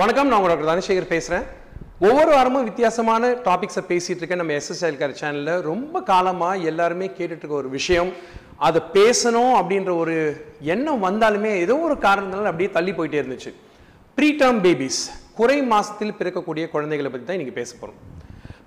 வணக்கம் 0.00 0.28
நான் 0.30 0.44
டாக்டர் 0.48 0.68
தனசேகர் 0.70 1.12
பேசுகிறேன் 1.12 1.46
ஒவ்வொரு 2.08 2.30
வாரமும் 2.34 2.66
வித்தியாசமான 2.68 3.30
டாபிக்ஸை 3.46 3.82
பேசிகிட்டு 3.88 4.20
இருக்கேன். 4.22 4.40
நம்ம 4.40 4.52
எஸ்எஸ்எல் 4.58 4.98
கேர் 5.00 5.14
சேனலில் 5.20 5.62
ரொம்ப 5.68 6.02
காலமாக 6.10 6.66
எல்லாருமே 6.70 7.06
கேட்டுட்ருக்க 7.16 7.54
ஒரு 7.60 7.70
விஷயம். 7.76 8.10
அதை 8.66 8.80
பேசணும் 8.96 9.54
அப்படின்ற 9.60 9.90
ஒரு 10.02 10.14
எண்ணம் 10.74 11.02
வந்தாலுமே 11.06 11.52
ஏதோ 11.64 11.76
ஒரு 11.86 11.96
காரணத்தினால 12.06 12.50
அப்படியே 12.50 12.70
தள்ளி 12.76 12.92
போயிட்டே 12.98 13.18
இருந்துச்சு. 13.22 13.52
ப்ரீடேர்ம் 14.18 14.60
பேபிஸ் 14.66 15.00
குறை 15.38 15.58
மாதத்தில் 15.72 16.16
பிறக்கக்கூடிய 16.20 16.66
குழந்தைகளை 16.74 17.10
பற்றி 17.14 17.26
தான் 17.30 17.38
இன்றைக்கி 17.38 17.56
பேச 17.60 17.72
போகிறோம் 17.80 17.98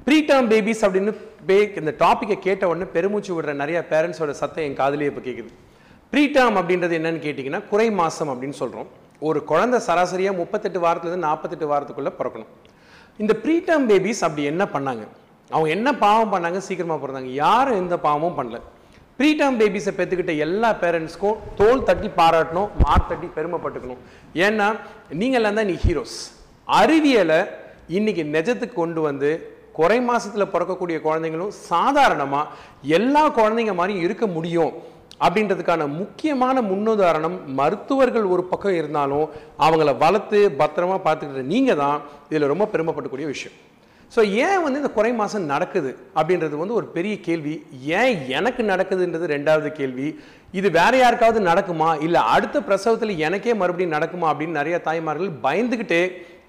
ப்ரீடேர்ம் 0.07 0.49
பேபிஸ் 0.53 0.84
அப்படின்னு 0.87 1.13
பே 1.51 1.57
இந்த 1.81 1.93
டாப்பிக்கை 2.05 2.37
கேட்ட 2.48 2.71
உடனே 2.71 2.87
பெருமூச்சு 2.98 3.34
விடுற 3.37 3.53
நிறைய 3.63 3.81
பேரண்ட்ஸோட 3.93 4.35
சத்தம் 4.41 4.65
என் 4.70 4.81
காதலியே 4.81 5.11
இப்போ 5.13 5.23
கேட்குது 5.29 5.53
ப்ரீடேர்ம் 6.13 6.59
அப்படின்றது 6.61 6.99
என்னன்னு 6.99 7.23
கேட்டிங்கன்னா 7.27 7.61
குறை 7.71 7.87
மாதம் 8.01 8.34
அப்படின்னு 8.34 8.59
சொல்கிறோம் 8.63 8.89
ஒரு 9.27 9.39
குழந்தை 9.52 9.80
சராசரியாக 9.88 10.39
முப்பத்தெட்டு 10.41 10.80
வாரத்துலேருந்து 10.84 11.27
நாற்பத்தெட்டு 11.27 11.67
வாரத்துக்குள்ளே 11.71 12.12
பிறக்கணும். 12.20 12.52
இந்த 13.21 13.34
ப்ரீடம் 13.43 13.85
பேபிஸ் 13.89 14.23
அப்படி 14.27 14.43
என்ன 14.52 14.63
பண்ணாங்க? 14.75 15.03
அவங்க 15.53 15.70
என்ன 15.77 15.89
பாவம் 16.03 16.31
பண்ணாங்க? 16.34 16.59
சீக்கிரமாக 16.67 16.99
பிறந்தாங்க. 17.03 17.31
யாரும் 17.43 17.79
எந்த 17.84 17.95
பாவமும் 18.05 18.38
பண்ணல. 18.38 18.59
ப்ரீடம் 19.17 19.57
பேபிஸை 19.59 19.91
பெற்றுக்கிட்ட 19.98 20.34
எல்லா 20.45 20.70
பேரண்ட்ஸ்க்கும் 20.84 21.39
தோல் 21.59 21.84
தட்டி 21.88 22.09
பாராட்டணும் 22.20 22.70
மார் 22.84 23.09
தட்டி 23.09 23.27
பெருமைப்பட்டுக்கணும். 23.38 24.02
ஏன்னா 24.45 24.67
நீங்கள்லாம் 25.21 25.59
தான் 25.59 25.70
நீ 25.71 25.76
ஹீரோஸ் 25.85 26.20
அறிவியலை 26.79 27.40
இன்னைக்கு 27.98 28.23
நிஜத்துக்கு 28.35 28.79
கொண்டு 28.81 29.01
வந்து 29.09 29.29
குறை 29.79 29.98
மாதத்தில் 30.07 30.51
பிறக்கக்கூடிய 30.54 30.98
குழந்தைங்களும் 31.07 31.54
சாதாரணமாக 31.71 32.49
எல்லா 32.98 33.23
குழந்தைங்க 33.38 33.76
மாதிரியும் 33.79 34.05
இருக்க 34.07 34.26
முடியும். 34.38 34.73
அப்படின்றதுக்கான 35.25 35.87
முக்கியமான 36.01 36.61
முன்னுதாரணம் 36.69 37.37
மருத்துவர்கள் 37.59 38.25
ஒரு 38.35 38.43
பக்கம் 38.51 38.77
இருந்தாலும் 38.79 39.27
அவங்கள 39.65 39.91
வளர்த்து 40.03 40.39
பத்திரமா 40.61 40.97
பார்த்துக்கிட்ட 41.07 41.51
நீங்கள் 41.53 41.79
தான் 41.83 41.99
இதில் 42.29 42.51
ரொம்ப 42.53 42.67
பெருமைப்படக்கூடிய 42.73 43.27
விஷயம். 43.33 43.57
ஸோ 44.15 44.21
ஏன் 44.45 44.63
வந்து 44.63 44.79
இந்த 44.81 44.89
குறை 44.95 45.11
மாதம் 45.19 45.45
நடக்குது 45.51 45.91
அப்படின்றது 46.19 46.55
வந்து 46.61 46.77
ஒரு 46.79 46.87
பெரிய 46.95 47.13
கேள்வி. 47.27 47.53
ஏன் 47.99 48.15
எனக்கு 48.37 48.61
நடக்குதுன்றது 48.71 49.27
ரெண்டாவது 49.35 49.69
கேள்வி. 49.79 50.07
இது 50.59 50.67
வேற 50.79 50.93
யாருக்காவது 50.97 51.39
நடக்குமா? 51.51 51.89
இல்லை 52.05 52.21
அடுத்த 52.33 52.57
பிரசவத்தில் 52.67 53.21
எனக்கே 53.27 53.53
மறுபடியும் 53.61 53.95
நடக்குமா 53.97 54.27
அப்படின்னு 54.31 54.59
நிறைய 54.61 54.77
தாய்மார்கள் 54.87 55.31
பயந்துக்கிட்டே 55.45 56.01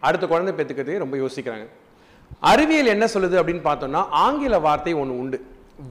அடுத்த 0.08 0.26
குழந்தை 0.32 0.52
பெற்றுக்கிறதே 0.58 0.98
ரொம்ப 1.04 1.16
யோசிக்கிறாங்க. 1.22 1.66
அறிவியல் 2.50 2.94
என்ன 2.96 3.06
சொல்லுது 3.14 3.36
அப்படின்னு 3.40 3.64
பார்த்தோம்னா 3.68 4.02
ஆங்கில 4.24 4.58
வார்த்தை 4.66 4.94
ஒன்று 5.02 5.18
உண்டு. 5.22 5.38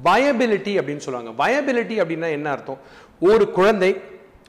வயபிலிட்டி 0.07 0.73
அப்படின்னு 0.79 1.05
சொல்லுவாங்க. 1.05 1.31
வயபிலிட்டி 1.43 1.95
அப்படின்னா 2.01 2.29
என்ன 2.37 2.47
அர்த்தம்? 2.55 2.81
ஒரு 3.29 3.45
குழந்தை 3.57 3.91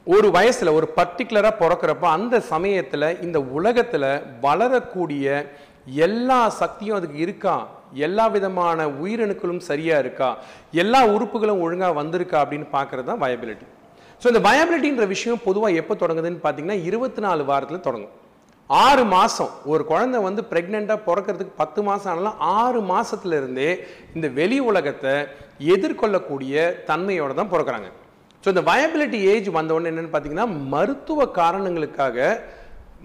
ஒரு 0.06 0.28
வயசில் 0.36 0.76
ஒரு 0.78 0.86
பர்டிகுலராக 0.96 1.54
பிறக்கிறப்ப 1.60 2.06
அந்த 2.16 2.36
சமயத்தில் 2.52 3.06
இந்த 3.26 3.38
உலகத்தில் 3.58 4.08
வளரக்கூடிய 4.44 5.26
எல்லா 6.06 6.40
சக்தியும் 6.60 6.96
அதுக்கு 6.98 7.18
இருக்கா? 7.26 7.56
எல்லா 8.06 8.24
விதமான 8.36 8.86
உயிரணுக்களும் 9.02 9.62
சரியாக 9.70 10.02
இருக்கா? 10.04 10.30
எல்லா 10.82 11.00
உறுப்புகளும் 11.14 11.62
ஒழுங்காக 11.66 11.98
வந்திருக்கா 12.00 12.38
அப்படின்னு 12.42 12.68
பார்க்குறது 12.76 13.08
தான் 13.10 13.22
வயபிலிட்டி 13.24 13.66
ஸோ 14.22 14.28
இந்த 14.32 14.42
வயபிலிட்டின்ற 14.48 15.06
விஷயம் 15.14 15.44
பொதுவாக 15.46 15.78
எப்போ 15.82 15.94
தொடங்குதுன்னு 16.02 16.42
பார்த்தீங்கன்னா 16.44 16.78
இருபத்தி 16.88 17.20
நாலு 17.26 17.42
வாரத்தில் 17.48 17.86
தொடங்கும். 17.86 18.14
ஆறு 18.80 19.02
மாதம் 19.12 19.54
ஒரு 19.72 19.82
குழந்தை 19.84 20.18
வந்து 20.26 20.42
ப்ரெக்னெண்ட்டாக 20.50 21.04
பிறக்கிறதுக்கு 21.06 21.54
பத்து 21.56 21.80
மாதம் 21.88 22.10
ஆனாலும் 22.12 22.38
ஆறு 22.58 22.80
மாதத்துலேருந்தே 22.90 23.70
இந்த 24.14 24.26
வெளி 24.38 24.58
உலகத்தை 24.70 25.14
எதிர்கொள்ளக்கூடிய 25.74 26.54
தன்மையோடு 26.90 27.34
தான் 27.34 27.52
பிறக்கிறாங்க. 27.54 27.88
ஸோ 28.44 28.48
இந்த 28.48 28.62
வயபிலிட்டி 28.68 29.18
ஏஜ் 29.32 29.48
வந்தவொடனே 29.58 29.90
என்னென்னு 29.90 30.12
பார்த்தீங்கன்னா 30.12 30.46
மருத்துவ 30.74 31.26
காரணங்களுக்காக 31.40 32.18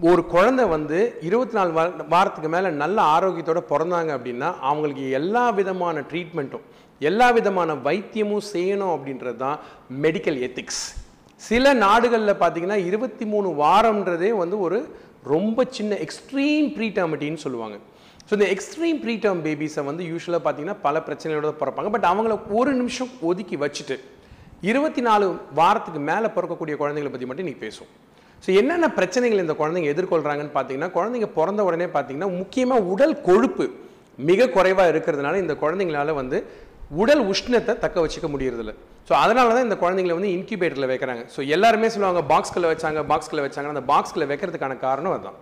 ஒரு 0.10 0.22
குழந்தை 0.34 0.66
வந்து 0.68 0.98
இருபத்தி 1.28 1.56
நாலு 1.58 1.72
வார 1.78 2.06
வாரத்துக்கு 2.14 2.50
மேலே 2.56 2.70
நல்ல 2.82 2.98
ஆரோக்கியத்தோடு 3.16 3.64
பிறந்தாங்க 3.72 4.12
அப்படின்னா 4.18 4.50
அவங்களுக்கு 4.68 5.06
எல்லா 5.20 5.46
விதமான 5.60 6.04
ட்ரீட்மெண்ட்டும் 6.12 6.66
எல்லா 7.02 7.28
விதமான 7.32 7.74
வைத்தியமும் 7.88 8.48
செய்யணும் 8.54 8.94
அப்படின்றது 8.96 9.38
தான் 9.38 9.58
மெடிக்கல் 10.06 10.40
எத்திக்ஸ் 10.48 10.84
சில 11.42 11.74
நாடுகளில் 11.82 12.40
பார்த்தீங்கன்னா 12.40 12.78
இருபத்தி 12.86 13.26
மூணு 13.26 13.50
வாரம்ன்றதே 13.60 14.30
வந்து 14.38 14.58
ஒரு 14.60 14.78
ரொம்ப 15.34 15.66
சின்ன 15.78 15.96
எக்ஸ்ட்ரீம் 16.06 16.68
ப்ரீடர்மிட்டின்னு 16.78 17.44
சொல்லுவாங்க. 17.46 17.78
ஸோ 18.28 18.32
இந்த 18.38 18.48
எக்ஸ்ட்ரீம் 18.56 19.00
ப்ரீடர்ம் 19.04 19.42
பேபிஸை 19.46 19.84
வந்து 19.90 20.04
யூஸ்வலாக 20.12 20.42
பார்த்தீங்கன்னா 20.46 20.78
பல 20.88 21.00
பிரச்சனைகளோட 21.08 21.54
பிறப்பாங்க. 21.62 21.92
பட் 21.96 22.08
அவங்கள 22.12 22.36
ஒரு 22.60 22.72
நிமிஷம் 22.82 23.12
ஒதுக்கி 23.30 23.58
வச்சுட்டு 23.64 23.98
இருபத்தி 24.70 25.02
நாலு 25.08 25.26
வாரத்துக்கு 25.60 26.00
மேலே 26.12 26.28
பிறக்கக்கூடிய 26.36 26.76
குழந்தைங்களை 26.82 27.12
பற்றி 27.14 27.28
மட்டும் 27.30 27.50
நீ 27.50 27.56
பேசும் 27.64 27.90
ஸோ 28.44 28.50
என்னென்ன 28.60 28.88
பிரச்சனைகள் 28.98 29.44
இந்த 29.44 29.54
குழந்தைங்க 29.60 29.90
எதிர்கொள்கிறாங்கன்னு 29.94 30.56
பார்த்தீங்கன்னா 30.56 30.90
குழந்தைங்க 30.96 31.30
பிறந்த 31.38 31.62
உடனே 31.68 31.88
பார்த்தீங்கன்னா 31.96 32.30
முக்கியமாக 32.40 32.88
உடல் 32.94 33.16
கொழுப்பு 33.28 33.66
மிக 34.30 34.48
குறைவாக 34.56 34.92
இருக்கிறதுனால 34.94 35.40
இந்த 35.44 35.54
குழந்தைங்களால 35.64 36.14
வந்து 36.20 36.38
உடல் 37.02 37.24
உஷ்ணத்தை 37.32 37.74
தக்க 37.84 37.98
வச்சுக்க 38.04 38.28
முடியறதில்ல. 38.34 38.74
ஸோ 39.08 39.14
அதனால 39.24 39.54
தான் 39.56 39.66
இந்த 39.68 39.78
குழந்தைங்களை 39.84 40.16
வந்து 40.18 40.32
இன்க்யூபேட்டரில் 40.38 40.90
வைக்கிறாங்க. 40.92 41.24
ஸோ 41.34 41.40
எல்லாருமே 41.56 41.88
சொல்லுவாங்க 41.94 42.22
பாக்ஸ்களை 42.32 42.68
வச்சாங்க 42.74 43.02
பாக்ஸ்கில் 43.12 43.44
வச்சாங்க 43.46 43.70
அந்த 43.74 43.84
பாக்ஸில் 43.92 44.30
வைக்கிறதுக்கான 44.32 44.78
காரணம் 44.88 45.16
அதுதான். 45.16 45.38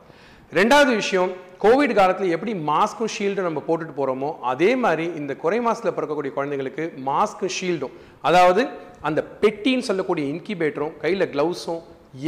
ரெண்டாவது 0.58 0.92
விஷயம் 1.02 1.32
கோவிட் 1.64 1.94
காலத்தில் 2.00 2.34
எப்படி 2.36 2.52
மாஸ்க்கும் 2.70 3.12
ஷீல்டும் 3.16 3.48
நம்ம 3.50 3.62
போட்டுட்டு 3.68 3.96
போகிறோமோ 4.00 4.30
அதே 4.52 4.72
மாதிரி 4.84 5.06
இந்த 5.20 5.32
குறை 5.44 5.60
மாசத்தில் 5.68 5.96
பிறக்கக்கூடிய 5.98 6.32
குழந்தைங்களுக்கு 6.38 6.84
மாஸ்க்கும் 7.10 7.54
ஷீல்டும் 7.58 7.96
அதாவது 8.30 8.64
அந்த 9.10 9.20
பெட்டின்னு 9.42 9.88
சொல்லக்கூடிய 9.90 10.26
இன்க்யூபேட்டரும் 10.34 10.94
கையில் 11.04 11.32
க்ளவுஸும் 11.34 11.82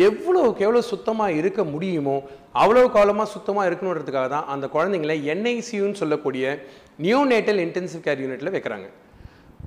எவ்வளோக்கு 0.08 0.64
எவ்வளோ 0.68 0.82
சுத்தமாக 0.92 1.38
இருக்க 1.42 1.62
முடியுமோ 1.74 2.18
அவ்வளோ 2.62 2.86
காலமாக 2.96 3.30
சுத்தமாக 3.36 3.68
இருக்கணுன்றதுக்காக 3.70 4.30
தான் 4.36 4.50
அந்த 4.54 4.66
குழந்தைங்களை 4.76 5.18
என்ஐசியூன்னு 5.34 6.00
சொல்லக்கூடிய 6.02 6.46
நியோநேட்டல் 7.06 7.62
இன்டென்சிவ் 7.66 8.06
கேர் 8.08 8.24
யூனிட்டில் 8.24 8.56
வைக்கிறாங்க. 8.56 8.88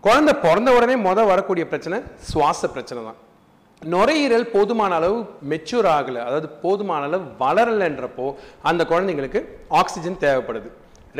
குழந்தை 0.04 0.32
பிறந்த 0.42 0.68
உடனே 0.76 0.94
முத 1.06 1.24
வரக்கூடிய 1.30 1.64
பிரச்சனை 1.70 1.96
சுவாச 2.28 2.68
பிரச்சனை 2.74 3.00
தான். 3.08 3.18
நுரையீரல் 3.92 4.46
போதுமான 4.52 4.94
அளவு 4.98 5.18
மெச்சூர் 5.50 5.88
ஆகலை. 5.96 6.20
அதாவது 6.28 6.48
போதுமான 6.62 7.02
அளவு 7.08 7.24
வளரலைன்றப்போ 7.42 8.26
அந்த 8.70 8.82
குழந்தைங்களுக்கு 8.92 9.40
ஆக்சிஜன் 9.80 10.18
தேவைப்படுது. 10.24 10.68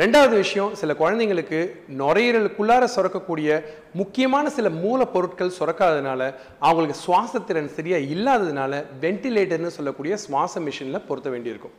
ரெண்டாவது 0.01 0.35
விஷயம் 0.43 0.73
சில 0.81 0.91
குழந்தைங்களுக்கு 1.03 1.59
நுரையீரலுக்குள்ளார 2.01 2.83
சுரக்கக்கூடிய 2.95 3.61
முக்கியமான 4.01 4.45
சில 4.57 4.67
மூலப்பொருட்கள் 4.83 5.55
சுரக்காததுனால 5.59 6.21
அவங்களுக்கு 6.67 6.97
சுவாசத்திறன் 7.05 7.73
சரியாக 7.77 8.11
இல்லாததுனால 8.15 8.83
வென்டிலேட்டர்னு 9.03 9.77
சொல்லக்கூடிய 9.79 10.15
சுவாச 10.27 10.53
மிஷினில் 10.67 11.05
பொருத்த 11.09 11.29
வேண்டியிருக்கும். 11.33 11.75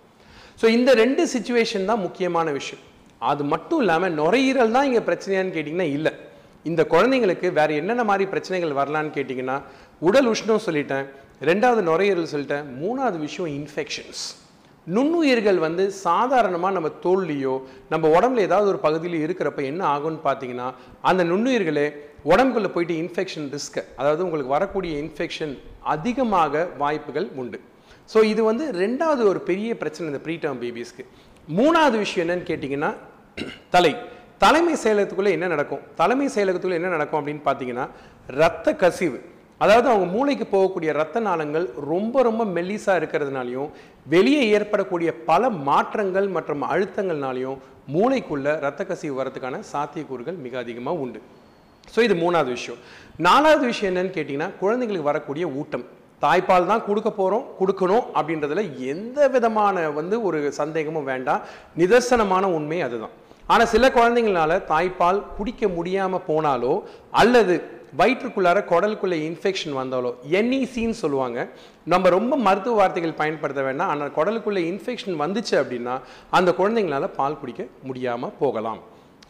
ஸோ 0.61 0.69
இந்த 0.79 0.93
ரெண்டு 1.05 1.25
சுச்சுவேஷன் 1.37 1.89
தான் 1.93 2.05
முக்கியமான 2.07 2.51
விஷயம். 2.61 2.85
அது 3.31 3.43
மட்டும் 3.55 3.83
இல்லாமல் 3.85 4.15
நுரையீரல் 4.21 4.77
தான் 4.77 4.89
இங்கே 4.91 5.03
பிரச்சனையான்னு 5.09 5.57
கேட்டிங்கன்னா 5.57 5.89
இல்லை. 5.99 6.13
இந்த 6.65 6.83
குழந்தைங்களுக்கு 6.93 7.49
வேறு 7.59 7.73
என்னென்ன 7.81 8.03
மாதிரி 8.11 8.25
பிரச்சனைகள் 8.33 8.79
வரலான்னு 8.81 9.17
கேட்டிங்கன்னா 9.17 9.57
உடல் 10.03 10.29
உஷ்ணம் 10.33 10.65
சொல்லிட்டேன் 10.67 11.07
ரெண்டாவது 11.51 11.83
நுரையீரல் 11.89 12.31
சொல்லிட்டேன் 12.33 12.67
மூணாவது 12.83 13.19
விஷயம் 13.27 13.51
இன்ஃபெக்ஷன்ஸ் 13.59 14.23
நுண்ணுயிர்கள் 14.87 15.59
வந்து 15.65 15.85
சாதாரணமாக 16.07 16.75
நம்ம 16.77 16.89
தோல்லையோ 17.05 17.55
நம்ம 17.93 18.09
உடம்புல 18.17 18.47
ஏதாவது 18.49 18.69
ஒரு 18.73 18.81
பகுதியில் 18.87 19.25
இருக்கிறப்ப 19.25 19.61
என்ன 19.71 19.83
ஆகும்னு 19.95 20.21
பார்த்தீங்கன்னா 20.29 20.69
அந்த 21.11 21.23
நுண்ணுயிர்களே 21.33 21.85
உடம்புக்குள்ளே 22.33 22.71
போயிட்டு 22.75 22.95
இன்ஃபெக்ஷன் 23.03 23.47
ரிஸ்க் 23.55 23.79
அதாவது 24.01 24.25
உங்களுக்கு 24.27 24.55
வரக்கூடிய 24.57 24.93
இன்ஃபெக்ஷன் 25.05 25.53
அதிகமாக 25.95 26.65
வாய்ப்புகள் 26.83 27.29
உண்டு. 27.43 27.61
ஸோ 28.13 28.19
இது 28.33 28.43
வந்து 28.51 28.65
ரெண்டாவது 28.83 29.23
ஒரு 29.33 29.41
பெரிய 29.51 29.71
பிரச்சனை 29.83 30.09
இந்த 30.13 30.23
ப்ரீடேர்ம் 30.27 30.61
பேபிஸ்க்கு 30.63 31.05
மூணாவது 31.49 31.97
விஷயம் 32.05 32.25
என்னன்னு 32.25 32.49
கேட்டிங்கன்னா 32.51 32.91
தலை. 33.75 33.93
தலைமை 34.43 34.75
செயலகத்துக்குள்ளே 34.85 35.33
என்ன 35.37 35.47
நடக்கும்? 35.55 35.83
தலைமை 36.01 36.27
செயலகத்துக்குள்ளே 36.35 36.79
என்ன 36.81 36.91
நடக்கும் 36.97 37.19
அப்படின்னு 37.21 37.43
பார்த்தீங்கன்னா 37.49 37.85
ரத்த 38.41 38.75
கசிவு. 38.83 39.19
அதாவது 39.65 39.87
அவங்க 39.91 40.07
மூளைக்கு 40.15 40.47
போகக்கூடிய 40.53 40.91
ரத்த 41.01 41.19
நாளங்கள் 41.27 41.67
ரொம்ப 41.91 42.23
ரொம்ப 42.29 42.43
மெல்லிசாக 42.57 42.99
இருக்கிறதுனாலையும் 43.01 43.69
வெளியே 44.15 44.43
ஏற்படக்கூடிய 44.57 45.11
பல 45.29 45.51
மாற்றங்கள் 45.69 46.29
மற்றும் 46.37 46.65
அழுத்தங்கள்னாலையும் 46.73 47.61
மூளைக்குள்ள 47.95 48.57
ரத்த 48.67 48.83
கசிவு 48.91 49.15
வரதுக்கான 49.21 49.63
சாத்தியக்கூறுகள் 49.73 50.43
மிக 50.47 50.59
அதிகமாக 50.65 51.03
உண்டு. 51.05 51.21
ஸோ 51.95 52.01
இது 52.07 52.15
மூணாவது 52.25 52.51
விஷயம். 52.59 52.81
நாலாவது 53.29 53.65
விஷயம் 53.73 53.91
என்னன்னு 53.93 54.17
கேட்டிங்கன்னா 54.17 54.51
குழந்தைங்களுக்கு 54.63 55.11
வரக்கூடிய 55.13 55.47
ஊட்டம். 55.61 55.87
தாய்ப்பால் 56.25 56.69
தான் 56.71 56.85
கொடுக்க 56.89 57.11
போகிறோம் 57.11 57.47
கொடுக்கணும் 57.61 58.05
அப்படின்றதுல 58.19 58.63
எந்த 58.93 59.29
விதமான 59.35 59.77
வந்து 59.97 60.17
ஒரு 60.29 60.39
சந்தேகமும் 60.61 61.09
வேண்டாம். 61.13 61.41
நிதர்சனமான 61.81 62.45
உண்மை 62.59 62.79
அதுதான். 62.89 63.15
ஆனால் 63.47 63.71
சில 63.75 63.89
குழந்தைங்களால 63.99 64.53
தாய்ப்பால் 64.73 65.23
குடிக்க 65.39 65.69
முடியாமல் 65.77 66.27
போனாலோ 66.29 66.75
அல்லது 67.23 67.55
வயிற்றுக்குள்ளார 68.01 68.59
குடலுக்குள்ளே 68.71 69.17
இன்ஃபெக்ஷன் 69.29 69.75
வந்தாலோ 69.79 70.11
என்இசின்னு 70.39 70.97
சொல்லுவாங்க. 71.01 71.39
நம்ம 71.93 72.09
ரொம்ப 72.17 72.37
மருத்துவ 72.47 72.77
வார்த்தைகள் 72.79 73.19
பயன்படுத்த 73.21 73.63
வேண்டாம். 73.67 73.91
ஆனால் 73.93 74.15
குடலுக்குள்ளே 74.19 74.63
இன்ஃபெக்ஷன் 74.71 75.19
வந்துச்சு 75.25 75.55
அப்படின்னா 75.63 75.97
அந்த 76.39 76.51
குழந்தைங்களால 76.61 77.11
பால் 77.19 77.41
குடிக்க 77.43 77.67
முடியாமல் 77.89 78.35
போகலாம். 78.39 78.81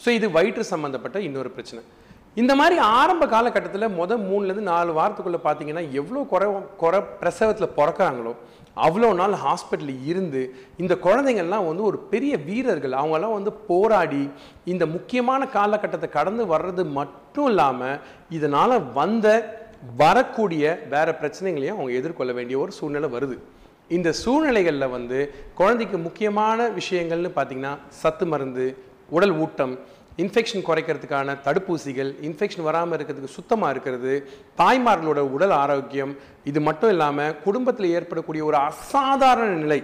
ஸோ 0.05 0.09
இது 0.19 0.29
வயிற்று 0.37 0.65
சம்மந்தப்பட்ட 0.73 1.19
இன்னொரு 1.29 1.51
பிரச்சனை. 1.57 1.83
இந்த 2.41 2.53
மாதிரி 2.59 2.77
ஆரம்ப 2.99 3.25
காலகட்டத்தில் 3.33 3.97
முதல் 3.99 4.23
மூணுலேருந்து 4.29 4.71
நாலு 4.75 4.91
வாரத்துக்குள்ளே 4.99 5.41
பார்த்தீங்கன்னா 5.47 5.83
எவ்வளோ 6.01 6.21
குறை 6.31 6.49
குறை 6.83 7.01
பிரசவத்தில் 7.21 7.75
பிறக்கிறாங்களோ 7.79 8.33
அவ்வளோ 8.77 9.09
நாள் 9.21 9.35
ஹாஸ்பிட்டலில் 9.45 10.05
இருந்து 10.11 10.43
இந்த 10.83 10.95
குழந்தைங்கள்லாம் 11.07 11.69
வந்து 11.69 11.83
ஒரு 11.91 11.99
பெரிய 12.13 12.35
வீரர்கள். 12.49 12.95
அவங்கெல்லாம் 13.01 13.37
வந்து 13.39 13.53
போராடி 13.71 14.23
இந்த 14.73 14.87
முக்கியமான 14.95 15.49
காலகட்டத்தை 15.57 16.09
கடந்து 16.19 16.45
வர்றது 16.55 16.85
மட்டும் 16.99 17.49
இல்லாமல் 17.53 17.99
இதனால் 18.37 18.77
வந்த 19.01 19.27
வரக்கூடிய 20.01 20.65
வேற 20.95 21.09
பிரச்சனைகளையும் 21.21 21.79
அவங்க 21.79 21.93
எதிர்கொள்ள 22.01 22.33
வேண்டிய 22.39 22.57
ஒரு 22.65 22.73
சூழ்நிலை 22.79 23.11
வருது. 23.17 23.37
இந்த 23.97 24.09
சூழ்நிலைகளில் 24.23 24.95
வந்து 24.97 25.19
குழந்தைக்கு 25.61 25.99
முக்கியமான 26.07 26.69
விஷயங்கள்னு 26.79 27.33
பார்த்திங்கன்னா 27.39 27.73
சத்து 28.03 28.27
மருந்து 28.33 28.67
உடல் 29.17 29.35
ஊட்டம் 29.45 29.75
இன்ஃபெக்ஷன் 30.19 30.65
குறைக்கிறதுக்கான 30.69 31.37
தடுப்பூசிகள் 31.47 32.11
இன்ஃபெக்ஷன் 32.29 32.67
வராமல் 32.69 32.97
இருக்கிறதுக்கு 32.97 33.37
சுத்தமாக 33.39 33.73
இருக்கிறது 33.75 34.13
தாய்மார்களோட 34.61 35.21
உடல் 35.35 35.55
ஆரோக்கியம் 35.63 36.15
இது 36.51 36.61
மட்டும் 36.69 36.93
இல்லாமல் 36.95 37.37
குடும்பத்தில் 37.45 37.93
ஏற்படக்கூடிய 37.99 38.45
ஒரு 38.51 38.59
அசாதாரண 38.71 39.51
நிலை. 39.65 39.81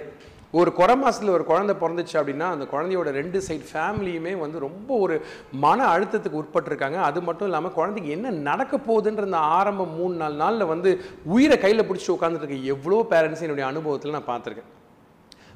ஒரு 0.59 0.71
குறை 0.79 0.95
மாசத்துல 1.01 1.33
ஒரு 1.37 1.45
குழந்தை 1.49 1.75
பிறந்துச்சு 1.81 2.15
அப்படின்னா 2.21 2.47
அந்த 2.55 2.65
குழந்தையோட 2.71 3.09
ரெண்டு 3.19 3.39
சைடு 3.47 3.67
ஃபேமிலியுமே 3.71 4.33
வந்து 4.43 4.59
ரொம்ப 4.67 4.91
ஒரு 5.05 5.17
மன 5.65 5.79
அழுத்தத்துக்கு 5.95 6.41
உட்பட்டிருக்காங்க. 6.43 6.99
அது 7.09 7.21
மட்டும் 7.27 7.49
இல்லாமல் 7.49 7.77
குழந்தைக்கு 7.79 8.15
என்ன 8.17 8.31
நடக்க 8.51 8.75
போகுதுன்ற 8.89 9.29
அந்த 9.29 9.43
ஆரம்ப 9.59 9.87
மூணு 9.99 10.15
நாலு 10.23 10.37
நாளில் 10.45 10.71
வந்து 10.73 10.93
உயிரை 11.37 11.59
கையில் 11.65 11.89
பிடிச்சி 11.91 12.11
உட்காந்துட்டு 12.17 12.65
எவ்வளோ 12.75 13.05
பேரண்ட்ஸ் 13.13 13.45
என்னுடைய 13.47 13.67
அனுபவத்தில் 13.73 14.17
நான் 14.17 14.31
பார்த்துருக்கேன். 14.33 14.71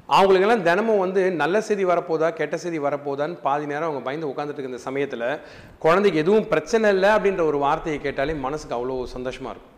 அவங்களுக்கெல்லாம் 0.09 0.63
தினமும் 0.67 1.01
வந்து 1.03 1.21
நல்ல 1.41 1.55
செய்தி 1.67 1.83
வரப்போதா 1.89 2.29
கெட்ட 2.39 2.55
செய்தி 2.63 2.79
வரப்போதான்னு 2.85 3.35
பாதி 3.45 3.65
நேரம் 3.71 3.87
அவங்க 3.89 4.01
பயந்து 4.07 4.29
உட்காந்துட்டு 4.31 4.61
இருக்க 4.61 4.87
சமயத்தில் 4.87 5.23
குழந்தைக்கு 5.83 6.21
எதுவும் 6.23 6.49
பிரச்சனை 6.53 6.89
இல்லை 6.95 7.09
அப்படின்ற 7.17 7.43
ஒரு 7.51 7.59
வார்த்தையை 7.65 7.99
கேட்டாலே 8.01 8.33
மனசுக்கு 8.45 8.77
அவ்வளோ 8.77 8.97
சந்தோஷமாக 9.13 9.53
இருக்கும். 9.53 9.71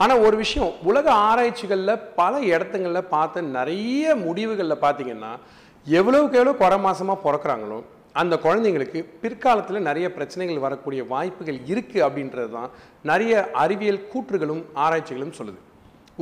ஆனால் 0.00 0.22
ஒரு 0.26 0.36
விஷயம் 0.42 0.70
உலக 0.90 1.06
ஆராய்ச்சிகளில் 1.30 2.02
பல 2.20 2.32
இடத்துங்களில் 2.52 3.10
பார்த்த 3.16 3.42
நிறைய 3.58 4.14
முடிவுகளில் 4.26 4.82
பார்த்தீங்கன்னா 4.84 5.32
எவ்வளோக்கு 5.86 6.38
எவ்வளோ 6.40 6.56
குறை 6.62 6.78
மாசமாக 6.86 7.24
பிறக்கிறாங்களோ 7.26 7.80
அந்த 8.22 8.34
குழந்தைங்களுக்கு 8.46 8.98
பிற்காலத்தில் 9.22 9.86
நிறைய 9.88 10.06
பிரச்சனைகள் 10.16 10.64
வரக்கூடிய 10.64 11.02
வாய்ப்புகள் 11.12 11.60
இருக்குது 11.72 12.04
அப்படின்றது 12.06 12.50
தான் 12.58 12.70
நிறைய 13.10 13.32
அறிவியல் 13.62 14.04
கூற்றுகளும் 14.12 14.64
ஆராய்ச்சிகளும் 14.84 15.36
சொல்லுது. 15.38 15.60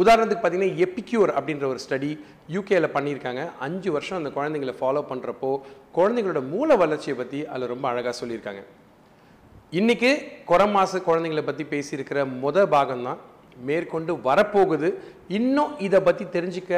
உதாரணத்துக்கு 0.01 0.43
பார்த்தீங்கன்னா 0.43 0.77
எப்பிக்யூர் 0.85 1.31
அப்படின்ற 1.39 1.65
ஒரு 1.73 1.81
ஸ்டடி 1.85 2.11
யூகேல 2.55 2.89
பண்ணியிருக்காங்க. 2.95 3.43
அஞ்சு 3.67 3.89
வருஷம் 3.97 4.19
அந்த 4.21 4.31
குழந்தைங்களை 4.37 4.75
ஃபாலோ 4.79 5.03
பண்ணுறப்போ 5.11 5.51
குழந்தைங்களோட 5.99 6.43
மூல 6.55 6.77
வளர்ச்சியை 6.83 7.17
பற்றி 7.19 7.41
அதில் 7.55 7.73
ரொம்ப 7.75 7.87
அழகாக 7.91 8.15
சொல்லியிருக்காங்க. 8.21 8.63
இன்றைக்கி 9.81 10.11
குறை 10.49 10.67
மாச 10.77 11.03
குழந்தைங்களை 11.11 11.45
பற்றி 11.51 11.67
பேசியிருக்கிற 11.75 12.25
முத 12.43 12.67
பாகம் 12.75 13.07
தான் 13.09 13.21
மேற்கொண்டு 13.69 14.13
வரப்போகுது. 14.27 14.89
இன்னும் 15.39 15.73
இதை 15.87 15.99
பற்றி 16.09 16.25
தெரிஞ்சுக்க 16.37 16.73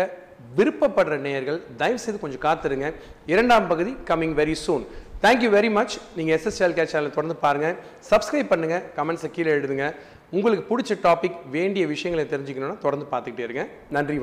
விருப்பப்படுற 0.57 1.15
நேயர்கள் 1.27 1.59
தயவு 1.81 2.01
செய்து 2.05 2.19
கொஞ்சம் 2.23 2.45
காத்துருங்க. 2.47 2.89
இரண்டாம் 3.33 3.69
பகுதி 3.73 3.93
coming 4.09 4.37
very 4.41 4.57
soon 4.65 4.85
thank you 5.25 5.49
very 5.55 5.71
much 5.77 5.95
நீங்கள் 6.17 6.35
எஸ்எஸ்எல் 6.37 6.75
கே 6.79 6.85
சேனல் 6.93 7.15
தொடர்ந்து 7.17 7.37
பாருங்கள் 7.45 7.77
சப்ஸ்கிரைப் 8.11 8.51
பண்ணுங்கள் 8.53 8.83
கமெண்ட்ஸை 8.97 9.31
கீழே 9.37 9.51
எழுதுங்க. 9.57 9.87
உங்களுக்கு 10.31 10.79
பிடிச்ச 10.79 10.99
டாபிக் 11.03 11.37
வேண்டிய 11.51 11.87
விஷயங்களை 11.87 12.31
தெரிஞ்சுக்கணும்னா 12.31 12.79
தொடர்ந்து 12.79 13.07
பார்த்துக்கிட்டே 13.13 13.39
இருங்க. 13.39 13.69
நன்றி 13.91 14.19
வணக்கம். 14.19 14.23